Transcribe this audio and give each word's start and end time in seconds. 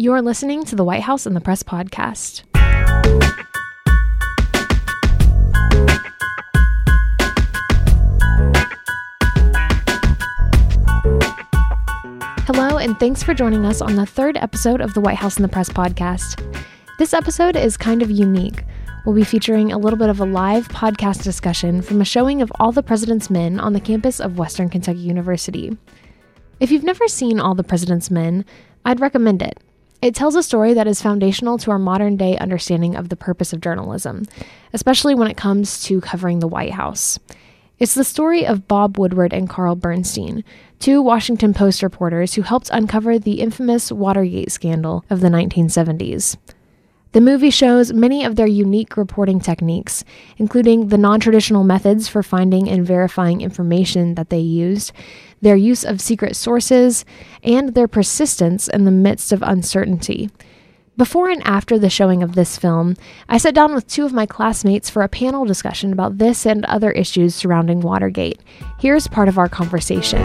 You're 0.00 0.22
listening 0.22 0.62
to 0.66 0.76
the 0.76 0.84
White 0.84 1.02
House 1.02 1.26
and 1.26 1.34
the 1.34 1.40
Press 1.40 1.64
podcast. 1.64 2.44
Hello, 12.46 12.78
and 12.78 12.96
thanks 13.00 13.24
for 13.24 13.34
joining 13.34 13.64
us 13.64 13.80
on 13.80 13.96
the 13.96 14.06
third 14.06 14.36
episode 14.36 14.80
of 14.80 14.94
the 14.94 15.00
White 15.00 15.16
House 15.16 15.34
and 15.34 15.42
the 15.42 15.48
Press 15.48 15.68
podcast. 15.68 16.46
This 17.00 17.12
episode 17.12 17.56
is 17.56 17.76
kind 17.76 18.00
of 18.00 18.08
unique. 18.08 18.62
We'll 19.04 19.16
be 19.16 19.24
featuring 19.24 19.72
a 19.72 19.78
little 19.78 19.98
bit 19.98 20.10
of 20.10 20.20
a 20.20 20.24
live 20.24 20.68
podcast 20.68 21.24
discussion 21.24 21.82
from 21.82 22.00
a 22.00 22.04
showing 22.04 22.40
of 22.40 22.52
All 22.60 22.70
the 22.70 22.84
President's 22.84 23.30
Men 23.30 23.58
on 23.58 23.72
the 23.72 23.80
campus 23.80 24.20
of 24.20 24.38
Western 24.38 24.68
Kentucky 24.68 25.00
University. 25.00 25.76
If 26.60 26.70
you've 26.70 26.84
never 26.84 27.08
seen 27.08 27.40
All 27.40 27.56
the 27.56 27.64
President's 27.64 28.12
Men, 28.12 28.44
I'd 28.84 29.00
recommend 29.00 29.42
it. 29.42 29.58
It 30.00 30.14
tells 30.14 30.36
a 30.36 30.44
story 30.44 30.74
that 30.74 30.86
is 30.86 31.02
foundational 31.02 31.58
to 31.58 31.72
our 31.72 31.78
modern 31.78 32.16
day 32.16 32.38
understanding 32.38 32.94
of 32.94 33.08
the 33.08 33.16
purpose 33.16 33.52
of 33.52 33.60
journalism, 33.60 34.26
especially 34.72 35.14
when 35.14 35.28
it 35.28 35.36
comes 35.36 35.82
to 35.84 36.00
covering 36.00 36.38
the 36.38 36.46
White 36.46 36.72
House. 36.72 37.18
It's 37.80 37.94
the 37.94 38.04
story 38.04 38.46
of 38.46 38.68
Bob 38.68 38.96
Woodward 38.96 39.32
and 39.32 39.48
Carl 39.48 39.74
Bernstein, 39.74 40.44
two 40.78 41.02
Washington 41.02 41.52
Post 41.52 41.82
reporters 41.82 42.34
who 42.34 42.42
helped 42.42 42.70
uncover 42.72 43.18
the 43.18 43.40
infamous 43.40 43.90
Watergate 43.90 44.52
scandal 44.52 45.04
of 45.10 45.20
the 45.20 45.28
1970s. 45.28 46.36
The 47.12 47.20
movie 47.22 47.50
shows 47.50 47.92
many 47.92 48.24
of 48.24 48.36
their 48.36 48.46
unique 48.46 48.96
reporting 48.96 49.40
techniques, 49.40 50.04
including 50.36 50.88
the 50.88 50.98
non 50.98 51.20
traditional 51.20 51.64
methods 51.64 52.06
for 52.06 52.22
finding 52.22 52.68
and 52.68 52.86
verifying 52.86 53.40
information 53.40 54.14
that 54.16 54.28
they 54.28 54.40
used, 54.40 54.92
their 55.40 55.56
use 55.56 55.84
of 55.84 56.00
secret 56.00 56.36
sources, 56.36 57.06
and 57.42 57.74
their 57.74 57.88
persistence 57.88 58.68
in 58.68 58.84
the 58.84 58.90
midst 58.90 59.32
of 59.32 59.42
uncertainty. 59.42 60.30
Before 60.98 61.30
and 61.30 61.40
after 61.46 61.78
the 61.78 61.88
showing 61.88 62.24
of 62.24 62.34
this 62.34 62.58
film, 62.58 62.96
I 63.28 63.38
sat 63.38 63.54
down 63.54 63.72
with 63.72 63.86
two 63.86 64.04
of 64.04 64.12
my 64.12 64.26
classmates 64.26 64.90
for 64.90 65.02
a 65.02 65.08
panel 65.08 65.44
discussion 65.44 65.92
about 65.92 66.18
this 66.18 66.44
and 66.44 66.64
other 66.64 66.90
issues 66.90 67.36
surrounding 67.36 67.80
Watergate. 67.80 68.40
Here's 68.80 69.06
part 69.06 69.28
of 69.28 69.38
our 69.38 69.48
conversation. 69.48 70.18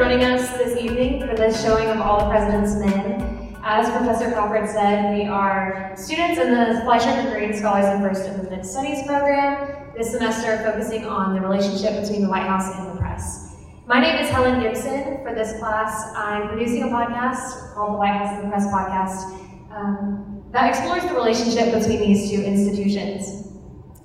Joining 0.00 0.24
us 0.24 0.56
this 0.56 0.82
evening 0.82 1.20
for 1.20 1.36
this 1.36 1.62
showing 1.62 1.86
of 1.88 2.00
All 2.00 2.20
the 2.20 2.30
President's 2.30 2.74
Men. 2.76 3.54
As 3.62 3.86
Professor 3.90 4.32
Crawford 4.32 4.66
said, 4.66 5.14
we 5.14 5.26
are 5.26 5.92
students 5.94 6.40
in 6.40 6.52
the 6.52 6.80
Fleischaker 6.86 7.30
Greene 7.30 7.52
Scholars 7.52 7.84
in 7.84 8.00
First 8.00 8.26
Amendment 8.26 8.64
Studies 8.64 9.06
program, 9.06 9.92
this 9.94 10.10
semester 10.10 10.56
focusing 10.64 11.04
on 11.04 11.34
the 11.34 11.40
relationship 11.42 12.00
between 12.00 12.22
the 12.22 12.30
White 12.30 12.46
House 12.46 12.74
and 12.78 12.90
the 12.90 12.98
press. 12.98 13.56
My 13.86 14.00
name 14.00 14.24
is 14.24 14.30
Helen 14.30 14.62
Gibson. 14.62 15.22
For 15.22 15.34
this 15.34 15.58
class, 15.58 16.14
I'm 16.16 16.48
producing 16.48 16.84
a 16.84 16.86
podcast 16.86 17.74
called 17.74 17.92
the 17.92 17.98
White 17.98 18.16
House 18.16 18.42
and 18.42 18.44
the 18.44 18.48
Press 18.48 18.66
podcast 18.68 19.70
um, 19.70 20.42
that 20.50 20.66
explores 20.70 21.02
the 21.02 21.12
relationship 21.12 21.74
between 21.74 22.00
these 22.00 22.30
two 22.30 22.40
institutions. 22.40 23.52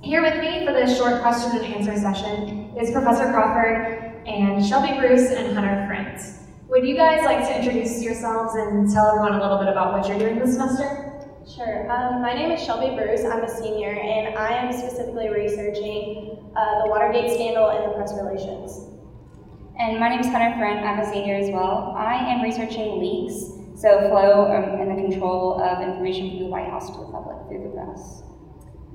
Here 0.01 0.21
with 0.21 0.41
me 0.41 0.65
for 0.65 0.73
this 0.73 0.97
short 0.97 1.21
question 1.21 1.55
and 1.55 1.73
answer 1.73 1.95
session 1.95 2.75
is 2.77 2.91
Professor 2.91 3.31
Crawford 3.31 4.04
and 4.25 4.65
Shelby 4.65 4.97
Bruce 4.99 5.31
and 5.31 5.55
Hunter 5.55 5.85
Frantz. 5.87 6.39
Would 6.69 6.85
you 6.85 6.95
guys 6.95 7.23
like 7.23 7.47
to 7.47 7.57
introduce 7.57 8.01
yourselves 8.01 8.55
and 8.55 8.91
tell 8.91 9.07
everyone 9.07 9.33
a 9.33 9.41
little 9.41 9.59
bit 9.59 9.67
about 9.67 9.93
what 9.93 10.07
you're 10.07 10.17
doing 10.17 10.39
this 10.39 10.53
semester? 10.53 11.13
Sure. 11.47 11.91
Um, 11.91 12.23
my 12.23 12.33
name 12.33 12.51
is 12.51 12.59
Shelby 12.63 12.95
Bruce. 12.95 13.23
I'm 13.23 13.43
a 13.43 13.49
senior, 13.49 13.91
and 13.91 14.35
I 14.35 14.49
am 14.49 14.73
specifically 14.73 15.29
researching 15.29 16.51
uh, 16.55 16.83
the 16.83 16.89
Watergate 16.89 17.31
scandal 17.31 17.69
and 17.69 17.91
the 17.91 17.95
press 17.95 18.13
relations. 18.19 18.89
And 19.77 19.99
my 19.99 20.09
name 20.09 20.21
is 20.21 20.27
Hunter 20.27 20.57
Frantz. 20.57 20.83
I'm 20.83 20.99
a 20.99 21.13
senior 21.13 21.35
as 21.35 21.51
well. 21.51 21.93
I 21.95 22.15
am 22.15 22.41
researching 22.41 22.99
leaks, 22.99 23.51
so 23.79 24.09
flow 24.09 24.49
um, 24.49 24.81
and 24.81 24.89
the 24.89 25.09
control 25.09 25.61
of 25.61 25.81
information 25.87 26.31
from 26.31 26.39
the 26.39 26.45
White 26.45 26.67
House 26.67 26.89
to 26.89 26.97
the 26.97 27.11
public 27.11 27.37
through 27.47 27.69
the 27.69 27.75
press. 27.77 28.23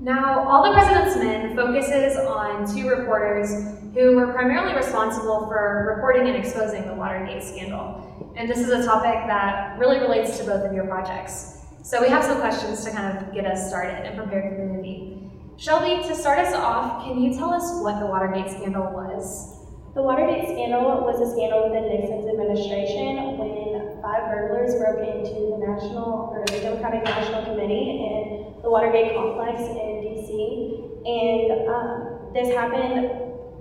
Now, 0.01 0.49
All 0.49 0.63
the 0.63 0.71
President's 0.71 1.15
Men 1.15 1.55
focuses 1.55 2.17
on 2.17 2.65
two 2.75 2.89
reporters 2.89 3.51
who 3.93 4.15
were 4.15 4.33
primarily 4.33 4.75
responsible 4.75 5.45
for 5.45 5.93
reporting 5.95 6.27
and 6.27 6.35
exposing 6.35 6.87
the 6.87 6.93
Watergate 6.95 7.43
scandal. 7.43 8.33
And 8.35 8.49
this 8.49 8.57
is 8.57 8.69
a 8.69 8.83
topic 8.83 9.13
that 9.27 9.77
really 9.77 9.99
relates 9.99 10.39
to 10.39 10.43
both 10.43 10.65
of 10.65 10.73
your 10.73 10.87
projects. 10.87 11.59
So 11.83 12.01
we 12.01 12.09
have 12.09 12.23
some 12.23 12.39
questions 12.39 12.83
to 12.83 12.89
kind 12.89 13.15
of 13.15 13.31
get 13.31 13.45
us 13.45 13.69
started 13.69 14.07
and 14.07 14.17
prepared 14.17 14.55
for 14.55 14.65
the 14.65 14.73
movie. 14.73 15.29
Shelby, 15.57 16.01
to 16.07 16.15
start 16.15 16.39
us 16.39 16.55
off, 16.55 17.05
can 17.05 17.21
you 17.21 17.37
tell 17.37 17.53
us 17.53 17.83
what 17.83 17.99
the 17.99 18.07
Watergate 18.07 18.49
scandal 18.49 18.91
was? 18.91 19.59
The 19.93 20.01
Watergate 20.01 20.49
scandal 20.49 21.05
was 21.05 21.21
a 21.21 21.29
scandal 21.29 21.69
within 21.69 21.85
Nixon's 21.93 22.25
administration 22.25 23.37
when 23.37 24.01
five 24.01 24.25
burglars 24.33 24.73
broke 24.81 25.05
into 25.05 25.53
the 25.53 25.57
National 25.61 26.33
or 26.33 26.43
the 26.47 26.59
Democratic 26.59 27.03
National 27.03 27.45
Committee 27.45 28.01
in 28.01 28.20
the 28.63 28.69
Watergate 28.69 29.15
complex 29.15 29.59
in 29.59 30.01
D.C. 30.01 30.81
And 31.05 31.67
um, 31.67 32.31
this 32.33 32.53
happened 32.53 33.09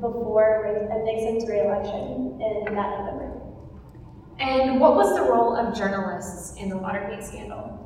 before 0.00 0.88
Nixon's 1.04 1.48
reelection 1.48 2.40
in 2.40 2.74
that 2.74 2.98
November. 2.98 3.40
And 4.38 4.80
what 4.80 4.94
was 4.96 5.14
the 5.14 5.22
role 5.22 5.56
of 5.56 5.76
journalists 5.76 6.56
in 6.56 6.68
the 6.68 6.76
Watergate 6.76 7.24
scandal? 7.24 7.76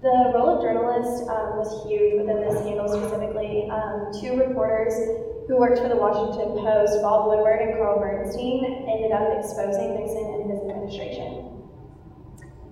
The 0.00 0.32
role 0.34 0.56
of 0.56 0.62
journalists 0.62 1.28
um, 1.28 1.60
was 1.60 1.84
huge 1.84 2.20
within 2.20 2.40
this 2.40 2.58
scandal 2.60 2.88
specifically. 2.88 3.68
Um, 3.68 4.08
two 4.18 4.36
reporters 4.40 4.94
who 5.46 5.58
worked 5.58 5.78
for 5.78 5.88
the 5.88 5.96
Washington 5.96 6.56
Post, 6.56 7.02
Bob 7.02 7.28
Woodward 7.28 7.60
and 7.60 7.76
Carl 7.76 8.00
Bernstein, 8.00 8.64
ended 8.88 9.12
up 9.12 9.28
exposing 9.36 10.00
Nixon 10.00 10.24
and 10.24 10.50
his 10.50 10.60
administration. 10.60 11.68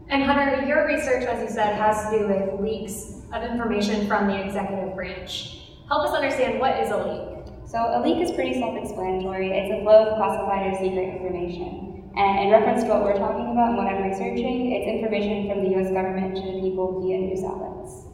And 0.08 0.22
Hunter, 0.24 0.64
your 0.64 0.86
research, 0.86 1.24
as 1.24 1.42
you 1.42 1.50
said, 1.54 1.76
has 1.76 2.08
to 2.08 2.18
do 2.18 2.28
with 2.28 2.60
leaks 2.60 3.17
of 3.32 3.42
information 3.42 4.06
from 4.06 4.26
the 4.26 4.44
executive 4.44 4.94
branch. 4.94 5.60
Help 5.88 6.08
us 6.08 6.14
understand 6.14 6.60
what 6.60 6.78
is 6.80 6.90
a 6.90 6.96
leak. 6.96 7.52
So 7.66 7.78
a 7.78 8.00
leak 8.02 8.22
is 8.22 8.32
pretty 8.32 8.58
self-explanatory. 8.58 9.50
It's 9.52 9.80
a 9.80 9.82
flow 9.82 10.08
of 10.08 10.16
classified 10.16 10.72
or 10.72 10.74
secret 10.78 11.16
information. 11.16 12.10
And 12.16 12.44
in 12.44 12.50
reference 12.50 12.82
to 12.84 12.88
what 12.88 13.04
we're 13.04 13.18
talking 13.18 13.52
about 13.52 13.68
and 13.68 13.76
what 13.76 13.86
I'm 13.86 14.02
researching, 14.02 14.72
it's 14.72 14.88
information 14.88 15.48
from 15.48 15.62
the 15.62 15.76
US 15.76 15.92
government 15.92 16.36
to 16.36 16.42
the 16.42 16.60
people 16.60 17.00
via 17.00 17.18
news 17.18 17.44
outlets. 17.44 18.08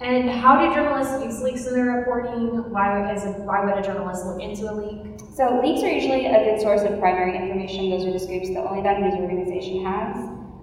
And 0.00 0.30
how 0.30 0.60
do 0.60 0.74
journalists 0.74 1.22
use 1.22 1.42
leaks 1.42 1.66
in 1.66 1.74
their 1.74 1.98
reporting? 1.98 2.72
Why 2.72 3.00
would, 3.00 3.16
a, 3.16 3.30
why 3.44 3.64
would 3.64 3.76
a 3.76 3.82
journalist 3.82 4.24
look 4.24 4.40
into 4.40 4.70
a 4.70 4.72
leak? 4.72 5.20
So 5.34 5.60
leaks 5.62 5.82
are 5.82 5.90
usually 5.90 6.26
a 6.26 6.44
good 6.44 6.60
source 6.60 6.82
of 6.82 6.98
primary 7.00 7.36
information. 7.36 7.90
Those 7.90 8.06
are 8.06 8.12
the 8.12 8.20
scoops 8.20 8.48
that 8.48 8.64
only 8.64 8.82
that 8.82 9.00
news 9.00 9.14
organization 9.14 9.84
has. 9.84 10.16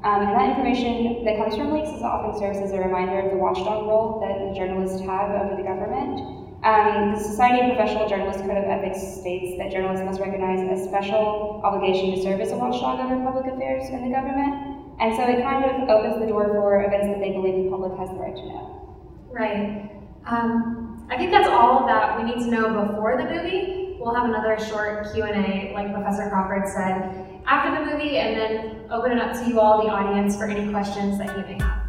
Um, 0.04 0.22
and 0.22 0.34
that 0.38 0.50
information 0.54 1.26
that 1.26 1.38
comes 1.38 1.56
from 1.56 1.74
leaks 1.74 1.90
is 1.90 2.02
often 2.02 2.38
serves 2.38 2.60
as 2.60 2.72
a 2.72 2.80
reminder 2.80 3.20
of 3.20 3.32
the 3.32 3.38
watchdog 3.38 3.88
role 3.88 4.22
that 4.22 4.38
the 4.38 4.54
journalists 4.54 5.02
have 5.02 5.32
over 5.34 5.58
the 5.58 5.66
government. 5.66 6.48
Um, 6.64 7.14
the 7.14 7.22
Society 7.22 7.66
of 7.66 7.78
Professional 7.78 8.10
Journalists 8.10 8.42
Code 8.42 8.58
of 8.58 8.66
Ethics 8.66 9.02
states 9.22 9.58
that 9.58 9.72
journalists 9.72 10.06
must 10.06 10.20
recognize 10.20 10.62
a 10.66 10.78
special 10.90 11.62
obligation 11.64 12.14
to 12.16 12.22
serve 12.22 12.42
as 12.42 12.52
a 12.52 12.58
watchdog 12.58 13.00
over 13.00 13.18
public 13.26 13.54
affairs 13.54 13.90
in 13.90 14.10
the 14.10 14.14
government. 14.14 14.98
And 15.00 15.16
so 15.16 15.24
it 15.24 15.42
kind 15.44 15.66
of 15.66 15.90
opens 15.90 16.20
the 16.20 16.26
door 16.26 16.48
for 16.50 16.84
events 16.84 17.08
that 17.14 17.20
they 17.20 17.32
believe 17.32 17.66
the 17.66 17.70
public 17.70 17.98
has 18.00 18.10
the 18.10 18.16
right 18.16 18.36
to 18.36 18.46
know. 18.50 18.98
Right. 19.30 19.92
Um, 20.26 21.08
I 21.10 21.18
think 21.18 21.32
that's 21.32 21.48
all 21.48 21.86
that 21.86 22.18
we 22.18 22.24
need 22.24 22.44
to 22.44 22.50
know 22.50 22.86
before 22.86 23.18
the 23.18 23.30
movie. 23.30 23.98
We'll 24.00 24.14
have 24.14 24.26
another 24.26 24.58
short 24.60 25.14
Q&A, 25.14 25.72
like 25.74 25.94
Professor 25.94 26.30
Crawford 26.30 26.68
said, 26.68 27.37
after 27.48 27.74
the 27.74 27.92
movie 27.92 28.18
and 28.18 28.38
then 28.38 28.76
open 28.92 29.14
it 29.14 29.20
up 29.20 29.32
to 29.34 29.50
you 29.50 29.60
all, 29.60 29.82
the 29.82 29.90
audience, 29.90 30.36
for 30.36 30.46
any 30.46 30.70
questions 30.70 31.18
that 31.18 31.36
you 31.38 31.44
may 31.44 31.58
have. 31.64 31.84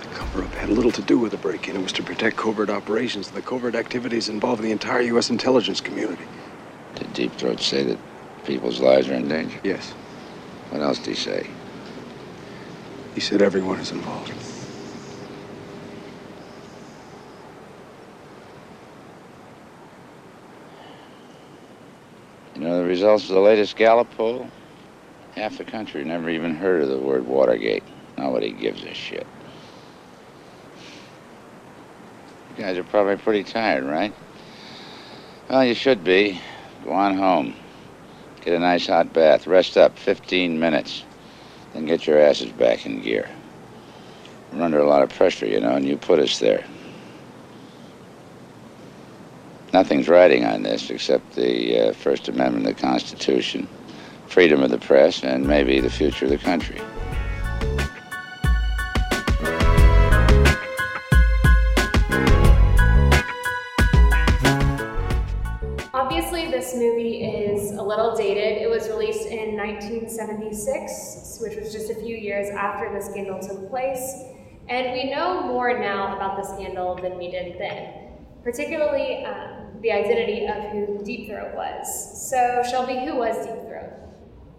The 0.00 0.08
cover 0.14 0.44
up 0.44 0.52
had 0.54 0.68
little 0.68 0.92
to 0.92 1.02
do 1.02 1.18
with 1.18 1.32
the 1.32 1.38
break 1.38 1.68
in. 1.68 1.76
It 1.76 1.82
was 1.82 1.92
to 1.94 2.02
protect 2.04 2.36
covert 2.36 2.70
operations 2.70 3.28
and 3.28 3.36
the 3.36 3.42
covert 3.42 3.74
activities 3.74 4.28
involving 4.28 4.66
the 4.66 4.72
entire 4.72 5.00
U.S. 5.02 5.28
intelligence 5.30 5.80
community. 5.80 6.24
Did 6.94 7.12
Deep 7.12 7.32
Throat 7.32 7.60
say 7.60 7.82
that 7.82 7.98
people's 8.44 8.80
lives 8.80 9.08
are 9.08 9.14
in 9.14 9.26
danger? 9.28 9.58
Yes. 9.64 9.90
What 10.70 10.82
else 10.82 10.98
did 10.98 11.08
he 11.08 11.14
say? 11.14 11.50
He 13.14 13.20
said 13.20 13.42
everyone 13.42 13.80
is 13.80 13.90
involved. 13.90 14.32
You 22.54 22.60
know 22.62 22.78
the 22.78 22.84
results 22.84 23.24
of 23.24 23.34
the 23.34 23.40
latest 23.40 23.76
Gallup 23.76 24.10
poll? 24.16 24.46
Half 25.34 25.58
the 25.58 25.64
country 25.64 26.04
never 26.04 26.28
even 26.28 26.54
heard 26.54 26.82
of 26.82 26.88
the 26.88 26.98
word 26.98 27.26
Watergate. 27.26 27.84
Nobody 28.18 28.52
gives 28.52 28.84
a 28.84 28.92
shit. 28.92 29.26
You 32.56 32.64
guys 32.64 32.76
are 32.76 32.84
probably 32.84 33.16
pretty 33.16 33.44
tired, 33.44 33.84
right? 33.84 34.12
Well, 35.48 35.64
you 35.64 35.74
should 35.74 36.04
be. 36.04 36.38
Go 36.84 36.92
on 36.92 37.16
home. 37.16 37.54
Get 38.42 38.54
a 38.54 38.58
nice 38.58 38.86
hot 38.86 39.12
bath. 39.14 39.46
Rest 39.46 39.78
up 39.78 39.98
15 39.98 40.60
minutes. 40.60 41.04
Then 41.72 41.86
get 41.86 42.06
your 42.06 42.18
asses 42.18 42.52
back 42.52 42.84
in 42.84 43.00
gear. 43.00 43.30
We're 44.52 44.62
under 44.62 44.78
a 44.78 44.86
lot 44.86 45.02
of 45.02 45.08
pressure, 45.08 45.46
you 45.46 45.60
know, 45.60 45.76
and 45.76 45.86
you 45.86 45.96
put 45.96 46.18
us 46.18 46.38
there. 46.38 46.64
Nothing's 49.72 50.06
riding 50.06 50.44
on 50.44 50.62
this 50.62 50.90
except 50.90 51.34
the 51.34 51.88
uh, 51.88 51.92
First 51.94 52.28
Amendment 52.28 52.66
of 52.66 52.76
the 52.76 52.82
Constitution, 52.82 53.66
freedom 54.26 54.62
of 54.62 54.70
the 54.70 54.76
press, 54.76 55.24
and 55.24 55.46
maybe 55.46 55.80
the 55.80 55.88
future 55.88 56.26
of 56.26 56.30
the 56.30 56.36
country. 56.36 56.78
Obviously, 65.94 66.50
this 66.50 66.74
movie 66.74 67.24
is 67.24 67.72
a 67.72 67.82
little 67.82 68.14
dated. 68.14 68.60
It 68.60 68.68
was 68.68 68.88
released 68.90 69.26
in 69.26 69.56
1976, 69.56 71.38
which 71.40 71.56
was 71.56 71.72
just 71.72 71.90
a 71.90 71.94
few 71.94 72.14
years 72.14 72.50
after 72.50 72.92
the 72.92 73.00
scandal 73.00 73.40
took 73.40 73.70
place. 73.70 74.24
And 74.68 74.92
we 74.92 75.10
know 75.10 75.42
more 75.44 75.78
now 75.78 76.14
about 76.14 76.36
the 76.36 76.44
scandal 76.44 76.96
than 76.96 77.16
we 77.16 77.30
did 77.30 77.58
then, 77.58 78.11
particularly 78.42 79.24
um, 79.24 79.62
the 79.80 79.92
identity 79.92 80.46
of 80.46 80.64
who 80.70 81.04
Deep 81.04 81.28
Throat 81.28 81.54
was. 81.54 82.30
So, 82.30 82.62
Shelby, 82.68 83.04
who 83.04 83.16
was 83.16 83.46
Deep 83.46 83.66
Throat? 83.66 83.92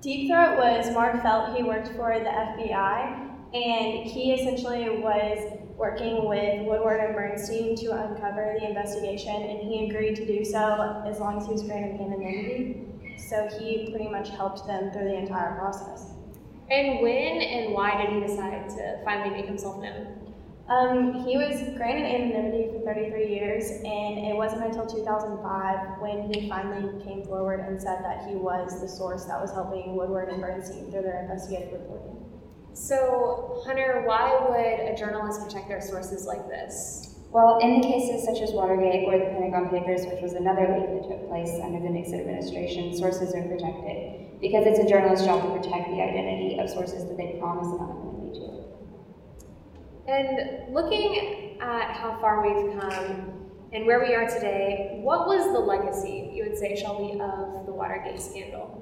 Deep 0.01 0.29
Throat 0.29 0.57
was 0.57 0.93
Mark 0.93 1.21
Felt. 1.21 1.55
He 1.55 1.63
worked 1.63 1.87
for 1.89 2.19
the 2.19 2.29
FBI, 2.29 3.29
and 3.53 4.05
he 4.05 4.33
essentially 4.33 5.01
was 5.01 5.59
working 5.77 6.27
with 6.27 6.65
Woodward 6.67 6.99
and 6.99 7.15
Bernstein 7.15 7.75
to 7.77 7.91
uncover 7.91 8.55
the 8.59 8.67
investigation, 8.67 9.35
and 9.35 9.59
he 9.59 9.89
agreed 9.89 10.15
to 10.17 10.25
do 10.25 10.43
so 10.43 11.03
as 11.07 11.19
long 11.19 11.37
as 11.37 11.45
he 11.45 11.53
was 11.53 11.63
granted 11.63 11.99
anonymity. 11.99 12.85
So 13.17 13.47
he 13.57 13.89
pretty 13.89 14.09
much 14.09 14.29
helped 14.29 14.67
them 14.67 14.91
through 14.91 15.05
the 15.05 15.17
entire 15.17 15.55
process. 15.55 16.11
And 16.69 17.01
when 17.01 17.41
and 17.41 17.73
why 17.73 18.01
did 18.01 18.13
he 18.13 18.19
decide 18.19 18.69
to 18.69 19.01
finally 19.03 19.29
make 19.29 19.45
himself 19.45 19.81
known? 19.81 20.22
Um, 20.69 21.25
he 21.25 21.35
was 21.35 21.59
granted 21.75 22.07
anonymity 22.07 22.71
for 22.71 22.79
33 22.85 23.27
years, 23.27 23.69
and 23.83 24.17
it 24.25 24.35
wasn't 24.35 24.63
until 24.63 24.87
2005 24.87 25.99
when 25.99 26.31
he 26.31 26.47
finally 26.47 27.03
came 27.03 27.23
forward 27.25 27.59
and 27.59 27.81
said 27.81 27.99
that 28.03 28.25
he 28.27 28.35
was 28.35 28.79
the 28.79 28.87
source 28.87 29.25
that 29.25 29.41
was 29.41 29.51
helping 29.51 29.95
Woodward 29.95 30.29
and 30.29 30.39
Bernstein 30.39 30.89
through 30.89 31.01
their 31.01 31.21
investigative 31.21 31.73
reporting. 31.73 32.23
So, 32.73 33.61
Hunter, 33.65 34.03
why 34.05 34.39
would 34.47 34.87
a 34.87 34.95
journalist 34.97 35.43
protect 35.43 35.67
their 35.67 35.81
sources 35.81 36.25
like 36.25 36.47
this? 36.47 37.13
Well, 37.29 37.59
in 37.59 37.81
the 37.81 37.87
cases 37.87 38.23
such 38.23 38.39
as 38.41 38.51
Watergate 38.51 39.03
or 39.07 39.19
the 39.19 39.25
Pentagon 39.25 39.69
Papers, 39.69 40.05
which 40.05 40.21
was 40.21 40.33
another 40.33 40.69
leak 40.69 41.01
that 41.01 41.09
took 41.09 41.27
place 41.27 41.49
under 41.61 41.81
the 41.81 41.89
Nixon 41.89 42.21
administration, 42.21 42.95
sources 42.95 43.35
are 43.35 43.43
protected 43.43 44.39
because 44.39 44.65
it's 44.65 44.79
a 44.79 44.87
journalist's 44.87 45.25
job 45.25 45.41
to 45.41 45.49
protect 45.49 45.89
the 45.89 45.99
identity 46.01 46.57
of 46.59 46.69
sources 46.69 47.03
that 47.05 47.17
they 47.17 47.35
promise 47.39 47.67
anonymity 47.67 48.05
to. 48.05 48.12
And 50.07 50.73
looking 50.73 51.57
at 51.61 51.95
how 51.95 52.17
far 52.19 52.41
we've 52.41 52.79
come 52.79 53.49
and 53.71 53.85
where 53.85 54.01
we 54.01 54.13
are 54.13 54.27
today, 54.27 54.99
what 55.01 55.27
was 55.27 55.45
the 55.53 55.59
legacy, 55.59 56.31
you 56.33 56.43
would 56.43 56.57
say, 56.57 56.75
Shelby, 56.75 57.19
of 57.21 57.65
the 57.65 57.71
Watergate 57.71 58.19
scandal? 58.19 58.81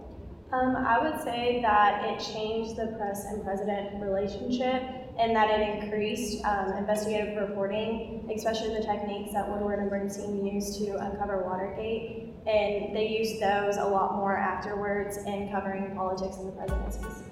Um, 0.52 0.76
I 0.76 1.00
would 1.00 1.22
say 1.22 1.62
that 1.62 2.04
it 2.04 2.20
changed 2.20 2.76
the 2.76 2.88
press 2.98 3.24
and 3.26 3.42
president 3.44 4.02
relationship 4.04 4.84
and 5.18 5.34
that 5.36 5.50
it 5.50 5.84
increased 5.84 6.44
um, 6.44 6.74
investigative 6.74 7.38
reporting, 7.38 8.30
especially 8.36 8.74
the 8.74 8.84
techniques 8.84 9.32
that 9.32 9.48
Woodward 9.48 9.80
and 9.80 9.90
Bernstein 9.90 10.46
used 10.46 10.80
to 10.80 10.98
uncover 10.98 11.44
Watergate. 11.44 12.34
And 12.48 12.96
they 12.96 13.08
used 13.08 13.42
those 13.42 13.78
a 13.78 13.86
lot 13.86 14.16
more 14.16 14.36
afterwards 14.36 15.18
in 15.18 15.50
covering 15.52 15.96
politics 15.96 16.38
and 16.38 16.48
the 16.48 16.54
presidencies. 16.54 17.24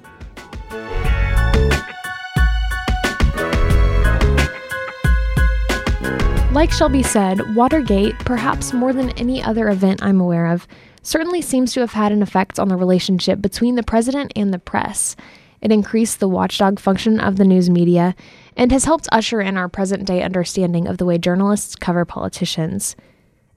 Like 6.59 6.73
Shelby 6.73 7.03
said, 7.03 7.56
Watergate, 7.56 8.19
perhaps 8.19 8.73
more 8.73 8.91
than 8.91 9.11
any 9.11 9.41
other 9.41 9.69
event 9.69 10.03
I'm 10.03 10.19
aware 10.19 10.47
of, 10.47 10.67
certainly 11.01 11.41
seems 11.41 11.71
to 11.71 11.79
have 11.79 11.94
had 11.94 12.11
an 12.11 12.21
effect 12.21 12.59
on 12.59 12.67
the 12.67 12.75
relationship 12.75 13.41
between 13.41 13.75
the 13.75 13.81
president 13.81 14.33
and 14.35 14.53
the 14.53 14.59
press. 14.59 15.15
It 15.61 15.71
increased 15.71 16.19
the 16.19 16.27
watchdog 16.27 16.77
function 16.77 17.17
of 17.21 17.38
the 17.38 17.45
news 17.45 17.69
media 17.69 18.13
and 18.57 18.73
has 18.73 18.83
helped 18.83 19.07
usher 19.09 19.39
in 19.39 19.56
our 19.56 19.69
present 19.69 20.03
day 20.06 20.21
understanding 20.21 20.85
of 20.85 20.97
the 20.97 21.06
way 21.06 21.17
journalists 21.17 21.77
cover 21.77 22.03
politicians. 22.03 22.97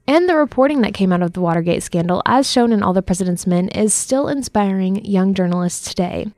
And 0.06 0.28
the 0.28 0.36
reporting 0.36 0.82
that 0.82 0.94
came 0.94 1.12
out 1.12 1.22
of 1.22 1.32
the 1.32 1.40
Watergate 1.40 1.82
scandal, 1.82 2.22
as 2.24 2.48
shown 2.48 2.70
in 2.70 2.84
All 2.84 2.92
the 2.92 3.02
President's 3.02 3.48
Men, 3.48 3.66
is 3.70 3.92
still 3.92 4.28
inspiring 4.28 5.04
young 5.04 5.34
journalists 5.34 5.88
today. 5.88 6.28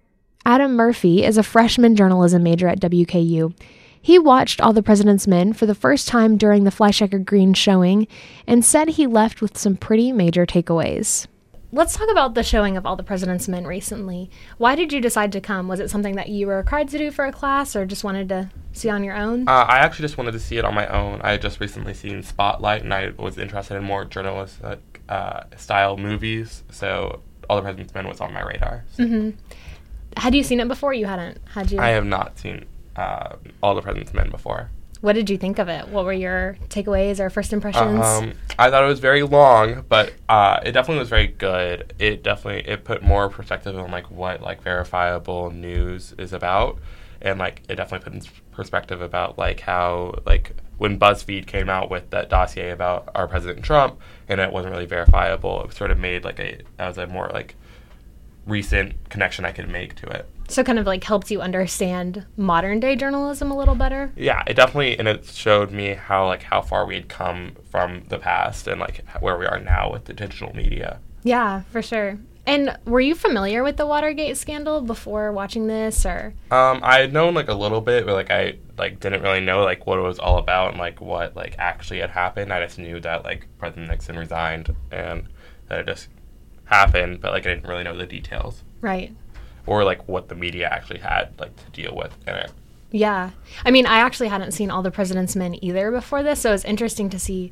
Adam 0.47 0.77
Murphy 0.77 1.25
is 1.25 1.37
a 1.37 1.43
freshman 1.43 1.95
journalism 1.95 2.43
major 2.43 2.69
at 2.69 2.81
WKU. 2.81 3.53
He 4.05 4.19
watched 4.19 4.61
All 4.61 4.75
the 4.75 4.83
President's 4.83 5.27
Men 5.27 5.55
for 5.55 5.65
the 5.65 5.75
first 5.75 6.07
time 6.09 6.37
during 6.37 6.65
the 6.65 6.71
Fleischaker 6.71 7.25
Greene 7.25 7.55
showing 7.55 8.07
and 8.47 8.63
said 8.63 8.91
he 8.91 9.07
left 9.07 9.41
with 9.41 9.57
some 9.57 9.77
pretty 9.77 10.13
major 10.13 10.45
takeaways. 10.45 11.27
Let's 11.73 11.97
talk 11.97 12.11
about 12.11 12.35
the 12.35 12.43
showing 12.43 12.77
of 12.77 12.85
All 12.85 12.97
the 12.97 13.03
President's 13.03 13.49
Men 13.49 13.67
recently. 13.67 14.31
Why 14.59 14.75
did 14.75 14.93
you 14.93 15.01
decide 15.01 15.33
to 15.33 15.41
come? 15.41 15.69
Was 15.69 15.81
it 15.81 15.89
something 15.89 16.17
that 16.17 16.29
you 16.29 16.47
were 16.47 16.59
required 16.59 16.89
to 16.89 16.99
do 16.99 17.11
for 17.11 17.25
a 17.25 17.33
class 17.33 17.75
or 17.75 17.87
just 17.87 18.05
wanted 18.05 18.29
to 18.29 18.51
see 18.75 18.91
on 18.91 19.05
your 19.05 19.17
own? 19.17 19.49
Uh, 19.49 19.65
I 19.67 19.79
actually 19.79 20.03
just 20.03 20.19
wanted 20.19 20.33
to 20.33 20.39
see 20.39 20.59
it 20.59 20.67
on 20.67 20.75
my 20.75 20.87
own. 20.89 21.23
I 21.23 21.31
had 21.31 21.41
just 21.41 21.59
recently 21.59 21.95
seen 21.95 22.23
Spotlight 22.23 22.83
and 22.83 22.93
I 22.93 23.13
was 23.17 23.39
interested 23.39 23.75
in 23.75 23.85
more 23.85 24.05
journalistic 24.05 25.01
uh, 25.09 25.45
style 25.57 25.97
movies, 25.97 26.63
so 26.71 27.23
All 27.49 27.57
the 27.57 27.63
President's 27.63 27.95
Men 27.95 28.07
was 28.07 28.21
on 28.21 28.35
my 28.35 28.43
radar. 28.43 28.85
So. 28.93 29.05
Mm-hmm. 29.05 29.31
Had 30.19 30.35
you 30.35 30.43
seen 30.43 30.61
it 30.61 30.69
before? 30.69 30.93
You 30.93 31.07
hadn't, 31.07 31.39
had 31.55 31.73
you? 31.73 31.79
I 31.81 31.89
have 31.89 32.05
not 32.05 32.39
seen 32.39 32.67
uh, 32.97 33.37
All 33.63 33.75
the 33.75 33.83
President's 33.83 34.15
Men 34.15 34.31
before. 34.31 34.71
What 35.01 35.13
did 35.15 35.29
you 35.29 35.37
think 35.37 35.59
of 35.59 35.69
it? 35.69 35.89
What 35.89 36.07
were 36.07 36.15
your 36.15 36.57
takeaways 36.69 37.21
or 37.21 37.29
first 37.29 37.53
impressions? 37.53 38.01
Um, 38.03 38.33
I 38.59 38.71
thought 38.71 38.85
it 38.85 38.87
was 38.87 39.01
very 39.01 39.23
long, 39.23 39.85
but 39.87 40.15
uh, 40.31 40.61
it 40.65 40.73
definitely 40.73 41.01
was 41.01 41.11
very 41.11 41.27
good. 41.27 41.93
It 41.99 42.23
definitely 42.23 42.67
it 42.71 42.85
put 42.85 43.03
more 43.03 43.29
perspective 43.29 43.77
on 43.77 43.91
like 43.91 44.11
what 44.11 44.41
like 44.41 44.63
verifiable 44.63 45.51
news 45.51 46.15
is 46.17 46.33
about, 46.33 46.79
and 47.21 47.39
like 47.39 47.61
it 47.69 47.75
definitely 47.75 48.05
put 48.05 48.15
in 48.15 48.33
perspective 48.53 49.03
about 49.03 49.37
like 49.37 49.61
how 49.61 50.15
like 50.25 50.53
when 50.79 50.99
BuzzFeed 50.99 51.47
came 51.47 51.69
out 51.69 51.91
with 51.91 52.09
that 52.09 52.31
dossier 52.31 52.71
about 52.71 53.11
our 53.15 53.29
President 53.29 53.63
Trump, 53.63 54.01
and 54.27 54.41
it 54.41 54.53
wasn't 54.53 54.73
really 54.73 54.87
verifiable. 54.87 55.65
It 55.65 55.75
sort 55.75 55.91
of 55.91 55.99
made 55.99 56.25
like 56.25 56.41
a 56.41 56.63
was 56.79 56.97
a 56.97 57.07
more 57.07 57.29
like 57.31 57.57
recent 58.47 59.09
connection 59.11 59.45
I 59.45 59.53
could 59.53 59.69
make 59.69 59.95
to 59.97 60.07
it. 60.09 60.29
So 60.49 60.63
kind 60.63 60.79
of 60.79 60.87
like 60.87 61.05
helps 61.05 61.31
you 61.31 61.41
understand 61.41 62.27
modern 62.37 62.81
day 62.81 62.97
journalism 62.97 63.51
a 63.51 63.57
little 63.57 63.75
better. 63.75 64.13
Yeah, 64.17 64.43
it 64.47 64.55
definitely 64.55 64.99
and 64.99 65.09
it 65.09 65.25
showed 65.27 65.71
me 65.71 65.95
how 65.95 66.27
like 66.27 66.43
how 66.43 66.61
far 66.61 66.87
we 66.87 66.95
had 66.97 67.09
come 67.09 67.57
from 67.71 68.05
the 68.09 68.19
past 68.19 68.67
and 68.67 68.81
like 68.81 69.05
where 69.21 69.39
we 69.39 69.47
are 69.47 69.59
now 69.59 69.91
with 69.91 70.05
the 70.05 70.13
digital 70.13 70.55
media. 70.55 71.01
Yeah, 71.23 71.63
for 71.71 71.81
sure. 71.81 72.19
And 72.47 72.77
were 72.85 73.01
you 73.01 73.15
familiar 73.15 73.63
with 73.65 73.79
the 73.79 73.87
Watergate 73.87 74.37
scandal 74.37 74.83
before 74.83 75.33
watching 75.33 75.67
this 75.67 76.05
or 76.05 76.35
Um 76.51 76.81
I 76.83 76.99
had 76.99 77.13
known 77.13 77.33
like 77.33 77.49
a 77.49 77.55
little 77.55 77.81
bit, 77.81 78.05
but 78.05 78.13
like 78.13 78.31
I 78.31 78.59
like 78.77 79.01
didn't 79.01 79.23
really 79.23 79.41
know 79.41 79.63
like 79.63 79.87
what 79.87 79.99
it 79.99 80.03
was 80.03 80.19
all 80.19 80.37
about 80.37 80.73
and 80.73 80.79
like 80.79 81.01
what 81.01 81.35
like 81.35 81.55
actually 81.59 82.01
had 82.01 82.11
happened. 82.11 82.53
I 82.53 82.63
just 82.63 82.79
knew 82.79 83.01
that 83.01 83.25
like 83.25 83.47
President 83.59 83.89
Nixon 83.89 84.19
resigned 84.19 84.75
and 84.91 85.27
that 85.69 85.81
it 85.81 85.87
just 85.87 86.09
happened, 86.67 87.21
but 87.21 87.33
like 87.33 87.47
I 87.47 87.55
didn't 87.55 87.69
really 87.69 87.85
know 87.85 87.97
the 87.97 88.07
details. 88.07 88.63
Right. 88.81 89.15
Or 89.67 89.85
like 89.85 90.07
what 90.09 90.29
the 90.29 90.35
media 90.35 90.69
actually 90.71 91.01
had 91.01 91.31
like 91.39 91.55
to 91.57 91.71
deal 91.83 91.95
with 91.97 92.15
in 92.27 92.35
it. 92.35 92.51
Yeah. 92.91 93.31
I 93.65 93.71
mean, 93.71 93.87
I 93.87 93.99
actually 93.99 94.29
hadn't 94.29 94.53
seen 94.53 94.71
All 94.71 94.83
the 94.83 94.91
President's 94.91 95.35
Men 95.35 95.63
either 95.65 95.91
before 95.91 96.23
this, 96.23 96.41
so 96.41 96.51
it 96.51 96.53
was 96.53 96.65
interesting 96.65 97.11
to 97.11 97.19
see 97.19 97.51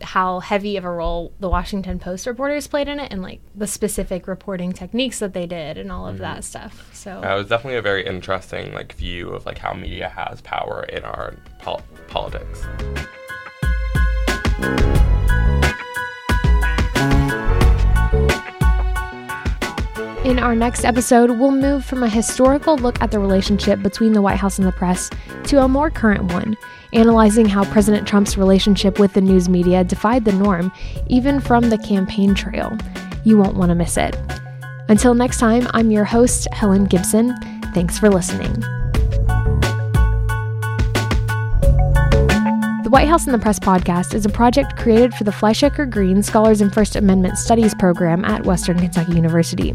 how 0.00 0.40
heavy 0.40 0.76
of 0.76 0.84
a 0.84 0.90
role 0.90 1.32
the 1.40 1.48
Washington 1.48 1.98
Post 1.98 2.26
reporters 2.26 2.66
played 2.66 2.86
in 2.88 2.98
it 3.00 3.12
and 3.12 3.22
like 3.22 3.40
the 3.54 3.66
specific 3.66 4.26
reporting 4.28 4.72
techniques 4.72 5.18
that 5.20 5.32
they 5.32 5.46
did 5.46 5.78
and 5.78 5.90
all 5.90 6.06
of 6.06 6.14
Mm-hmm. 6.14 6.22
that 6.22 6.44
stuff. 6.44 6.90
So 6.92 7.22
Uh, 7.24 7.34
it 7.34 7.38
was 7.38 7.48
definitely 7.48 7.78
a 7.78 7.82
very 7.82 8.04
interesting 8.06 8.72
like 8.72 8.94
view 8.94 9.30
of 9.30 9.46
like 9.46 9.58
how 9.58 9.74
media 9.74 10.08
has 10.08 10.40
power 10.42 10.84
in 10.84 11.02
our 11.04 11.34
pol- 11.60 11.82
politics. 12.08 12.62
In 20.32 20.38
our 20.38 20.54
next 20.54 20.86
episode, 20.86 21.28
we'll 21.28 21.50
move 21.50 21.84
from 21.84 22.02
a 22.02 22.08
historical 22.08 22.78
look 22.78 22.98
at 23.02 23.10
the 23.10 23.18
relationship 23.18 23.82
between 23.82 24.14
the 24.14 24.22
White 24.22 24.38
House 24.38 24.58
and 24.58 24.66
the 24.66 24.72
press 24.72 25.10
to 25.44 25.62
a 25.62 25.68
more 25.68 25.90
current 25.90 26.32
one, 26.32 26.56
analyzing 26.94 27.44
how 27.44 27.66
President 27.66 28.08
Trump's 28.08 28.38
relationship 28.38 28.98
with 28.98 29.12
the 29.12 29.20
news 29.20 29.50
media 29.50 29.84
defied 29.84 30.24
the 30.24 30.32
norm, 30.32 30.72
even 31.06 31.38
from 31.38 31.68
the 31.68 31.76
campaign 31.76 32.34
trail. 32.34 32.74
You 33.24 33.36
won't 33.36 33.58
want 33.58 33.68
to 33.68 33.74
miss 33.74 33.98
it. 33.98 34.16
Until 34.88 35.12
next 35.12 35.38
time, 35.38 35.68
I'm 35.74 35.90
your 35.90 36.06
host, 36.06 36.48
Helen 36.50 36.86
Gibson. 36.86 37.36
Thanks 37.74 37.98
for 37.98 38.08
listening. 38.08 38.54
The 42.82 42.88
White 42.88 43.08
House 43.08 43.26
and 43.26 43.34
the 43.34 43.38
Press 43.38 43.58
podcast 43.58 44.14
is 44.14 44.24
a 44.24 44.30
project 44.30 44.78
created 44.78 45.12
for 45.12 45.24
the 45.24 45.30
Fleischaker 45.30 45.90
Greene 45.90 46.22
Scholars 46.22 46.62
in 46.62 46.70
First 46.70 46.96
Amendment 46.96 47.36
Studies 47.36 47.74
program 47.74 48.24
at 48.24 48.46
Western 48.46 48.78
Kentucky 48.78 49.12
University. 49.12 49.74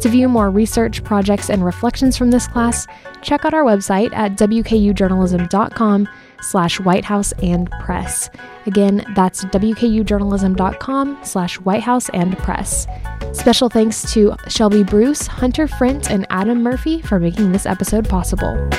To 0.00 0.08
view 0.08 0.28
more 0.28 0.50
research, 0.50 1.02
projects, 1.02 1.50
and 1.50 1.64
reflections 1.64 2.16
from 2.16 2.30
this 2.30 2.46
class, 2.46 2.86
check 3.20 3.44
out 3.44 3.54
our 3.54 3.64
website 3.64 4.12
at 4.12 4.32
wkujournalism.com 4.36 6.08
slash 6.40 6.78
White 6.80 7.04
House 7.04 7.32
and 7.42 7.68
Press. 7.80 8.30
Again, 8.66 9.04
that's 9.16 9.44
wkujournalism.com 9.46 11.18
slash 11.22 11.58
White 11.60 11.82
House 11.82 12.08
and 12.10 12.38
Press. 12.38 12.86
Special 13.32 13.68
thanks 13.68 14.12
to 14.12 14.36
Shelby 14.48 14.84
Bruce, 14.84 15.26
Hunter 15.26 15.66
Frantz, 15.66 16.08
and 16.08 16.26
Adam 16.30 16.62
Murphy 16.62 17.02
for 17.02 17.18
making 17.18 17.50
this 17.50 17.66
episode 17.66 18.08
possible. 18.08 18.70